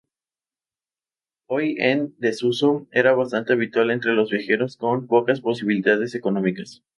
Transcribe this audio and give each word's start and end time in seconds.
Hoy 1.47 1.75
en 1.77 2.15
desuso, 2.17 2.87
era 2.91 3.13
bastante 3.13 3.53
habitual 3.53 3.91
entre 3.91 4.13
los 4.13 4.31
viajeros 4.31 4.75
con 4.75 5.05
pocas 5.05 5.41
posibilidades 5.41 6.15
económicas. 6.15 6.81